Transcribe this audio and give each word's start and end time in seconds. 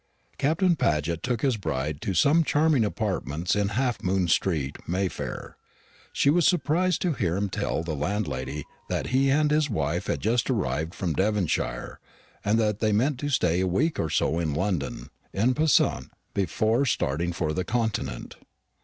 Captain 0.39 0.75
Paget 0.75 1.21
took 1.21 1.43
his 1.43 1.57
bride 1.57 2.01
to 2.01 2.15
some 2.15 2.43
charming 2.43 2.83
apartments 2.83 3.55
in 3.55 3.67
Halfmoon 3.67 4.27
street, 4.29 4.77
Mayfair; 4.87 5.45
and 5.55 5.55
she 6.11 6.31
was 6.31 6.47
surprised 6.47 7.03
to 7.03 7.13
hear 7.13 7.35
him 7.37 7.49
tell 7.49 7.83
the 7.83 7.93
landlady 7.93 8.65
that 8.89 9.05
he 9.09 9.29
and 9.29 9.51
his 9.51 9.69
wife 9.69 10.07
had 10.07 10.19
just 10.19 10.49
arrived 10.49 10.95
from 10.95 11.13
Devonshire, 11.13 11.99
and 12.43 12.59
that 12.59 12.79
they 12.79 12.91
meant 12.91 13.19
to 13.19 13.29
stay 13.29 13.59
a 13.61 13.67
week 13.67 13.99
or 13.99 14.09
so 14.09 14.39
in 14.39 14.55
London, 14.55 15.11
en 15.35 15.53
passant, 15.53 16.09
before 16.33 16.83
starting 16.83 17.31
for 17.31 17.53
the 17.53 17.63
Continent. 17.63 18.37